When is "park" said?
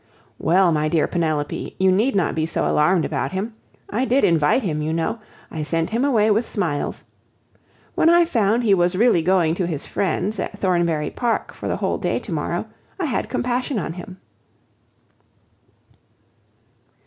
11.11-11.53